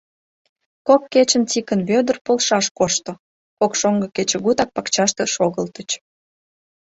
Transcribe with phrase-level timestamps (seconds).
[0.87, 3.11] Кок кечын Тикын Вӧдыр полшаш кошто,
[3.59, 5.89] кок шоҥго кечыгутак пакчаште шогылтыч.